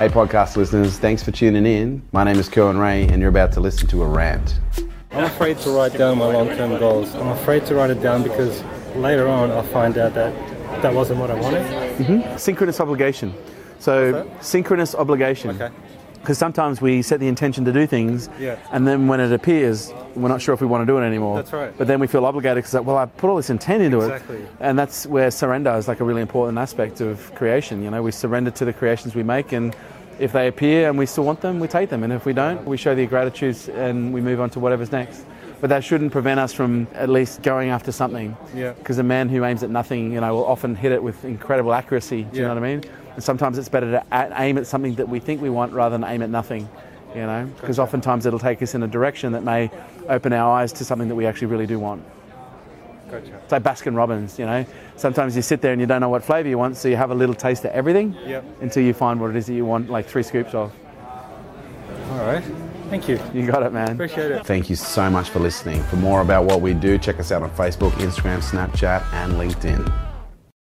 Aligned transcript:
Hey, 0.00 0.08
podcast 0.08 0.56
listeners, 0.56 0.98
thanks 0.98 1.22
for 1.22 1.30
tuning 1.30 1.66
in. 1.66 2.00
My 2.10 2.24
name 2.24 2.38
is 2.38 2.48
Kerwin 2.48 2.78
Rae, 2.78 3.06
and 3.06 3.20
you're 3.20 3.28
about 3.28 3.52
to 3.52 3.60
listen 3.60 3.86
to 3.88 4.02
a 4.02 4.08
rant. 4.08 4.58
I'm 5.10 5.24
afraid 5.24 5.58
to 5.58 5.70
write 5.72 5.92
down 5.92 6.16
my 6.16 6.24
long-term 6.24 6.78
goals. 6.78 7.14
I'm 7.14 7.28
afraid 7.28 7.66
to 7.66 7.74
write 7.74 7.90
it 7.90 8.00
down 8.00 8.22
because 8.22 8.62
later 8.96 9.28
on 9.28 9.50
I'll 9.50 9.62
find 9.62 9.98
out 9.98 10.14
that 10.14 10.32
that 10.80 10.94
wasn't 10.94 11.20
what 11.20 11.30
I 11.30 11.34
wanted. 11.34 11.66
Mm-hmm. 11.98 12.38
synchronous 12.38 12.80
obligation. 12.80 13.34
So 13.78 14.26
synchronous 14.40 14.94
obligation. 14.94 15.50
Okay. 15.50 15.68
Because 16.20 16.36
sometimes 16.36 16.82
we 16.82 17.00
set 17.00 17.18
the 17.18 17.28
intention 17.28 17.64
to 17.64 17.72
do 17.72 17.86
things, 17.86 18.28
Yeah. 18.38 18.56
and 18.72 18.86
then 18.86 19.08
when 19.08 19.20
it 19.20 19.32
appears, 19.32 19.92
we're 20.14 20.28
not 20.28 20.42
sure 20.42 20.52
if 20.54 20.60
we 20.60 20.66
want 20.66 20.82
to 20.82 20.86
do 20.86 20.98
it 20.98 21.02
anymore. 21.02 21.36
That's 21.36 21.52
right. 21.52 21.72
But 21.76 21.86
then 21.86 21.98
we 21.98 22.06
feel 22.06 22.26
obligated 22.26 22.62
because, 22.62 22.78
well, 22.84 22.98
I 22.98 23.06
put 23.06 23.30
all 23.30 23.36
this 23.36 23.48
intent 23.48 23.82
into 23.82 24.00
Exactly. 24.00 24.36
it, 24.36 24.48
and 24.60 24.78
that's 24.78 25.06
where 25.06 25.30
surrender 25.30 25.70
is 25.76 25.88
like 25.88 26.00
a 26.00 26.04
really 26.04 26.20
important 26.20 26.58
aspect 26.58 27.00
of 27.00 27.34
creation. 27.34 27.82
You 27.82 27.90
know, 27.90 28.02
we 28.02 28.10
surrender 28.12 28.50
to 28.50 28.64
the 28.66 28.72
creations 28.72 29.14
we 29.14 29.22
make, 29.22 29.52
and 29.52 29.74
if 30.18 30.32
they 30.32 30.46
appear 30.48 30.90
and 30.90 30.98
we 30.98 31.06
still 31.06 31.24
want 31.24 31.40
them, 31.40 31.58
we 31.58 31.68
take 31.68 31.88
them, 31.88 32.02
and 32.02 32.12
if 32.12 32.26
we 32.26 32.34
don't, 32.34 32.66
we 32.66 32.76
show 32.76 32.94
the 32.94 33.06
gratitude 33.06 33.56
and 33.74 34.12
we 34.12 34.20
move 34.20 34.40
on 34.42 34.50
to 34.50 34.60
whatever's 34.60 34.92
next. 34.92 35.24
But 35.62 35.70
that 35.70 35.84
shouldn't 35.84 36.12
prevent 36.12 36.38
us 36.38 36.52
from 36.52 36.86
at 36.94 37.08
least 37.08 37.40
going 37.42 37.70
after 37.70 37.92
something. 37.92 38.36
Yeah. 38.54 38.72
Because 38.72 38.98
a 38.98 39.02
man 39.02 39.30
who 39.30 39.44
aims 39.44 39.62
at 39.62 39.70
nothing, 39.70 40.12
you 40.12 40.20
know, 40.20 40.34
will 40.34 40.46
often 40.46 40.74
hit 40.74 40.92
it 40.92 41.02
with 41.02 41.24
incredible 41.24 41.72
accuracy. 41.72 42.24
Do 42.24 42.36
you 42.38 42.42
know 42.44 42.54
what 42.54 42.62
I 42.62 42.66
mean? 42.76 42.84
And 43.20 43.24
sometimes 43.26 43.58
it's 43.58 43.68
better 43.68 43.90
to 43.90 44.32
aim 44.40 44.56
at 44.56 44.66
something 44.66 44.94
that 44.94 45.06
we 45.06 45.20
think 45.20 45.42
we 45.42 45.50
want 45.50 45.74
rather 45.74 45.98
than 45.98 46.08
aim 46.08 46.22
at 46.22 46.30
nothing. 46.30 46.66
You 47.14 47.20
know, 47.20 47.50
because 47.60 47.78
oftentimes 47.78 48.24
it'll 48.24 48.38
take 48.38 48.62
us 48.62 48.74
in 48.74 48.82
a 48.82 48.88
direction 48.88 49.32
that 49.32 49.44
may 49.44 49.70
open 50.08 50.32
our 50.32 50.50
eyes 50.50 50.72
to 50.74 50.86
something 50.86 51.06
that 51.08 51.14
we 51.14 51.26
actually 51.26 51.48
really 51.48 51.66
do 51.66 51.78
want. 51.78 52.02
Gotcha. 53.10 53.36
It's 53.42 53.52
like 53.52 53.62
Baskin 53.62 53.94
Robbins, 53.94 54.38
you 54.38 54.46
know. 54.46 54.64
Sometimes 54.96 55.36
you 55.36 55.42
sit 55.42 55.60
there 55.60 55.72
and 55.72 55.82
you 55.82 55.86
don't 55.86 56.00
know 56.00 56.08
what 56.08 56.24
flavour 56.24 56.48
you 56.48 56.56
want, 56.56 56.78
so 56.78 56.88
you 56.88 56.96
have 56.96 57.10
a 57.10 57.14
little 57.14 57.34
taste 57.34 57.62
of 57.66 57.72
everything 57.72 58.16
Yep. 58.24 58.62
until 58.62 58.82
you 58.84 58.94
find 58.94 59.20
what 59.20 59.28
it 59.28 59.36
is 59.36 59.48
that 59.48 59.52
you 59.52 59.66
want, 59.66 59.90
like 59.90 60.06
three 60.06 60.22
scoops 60.22 60.54
of. 60.54 60.72
All 62.12 62.24
right. 62.24 62.44
Thank 62.88 63.06
you. 63.06 63.20
You 63.34 63.46
got 63.46 63.62
it, 63.64 63.74
man. 63.74 63.90
Appreciate 63.90 64.30
it. 64.30 64.46
Thank 64.46 64.70
you 64.70 64.76
so 64.76 65.10
much 65.10 65.28
for 65.28 65.40
listening. 65.40 65.82
For 65.84 65.96
more 65.96 66.22
about 66.22 66.46
what 66.46 66.62
we 66.62 66.72
do, 66.72 66.96
check 66.96 67.20
us 67.20 67.32
out 67.32 67.42
on 67.42 67.50
Facebook, 67.50 67.90
Instagram, 67.98 68.38
Snapchat, 68.40 69.04
and 69.12 69.34
LinkedIn. 69.34 70.09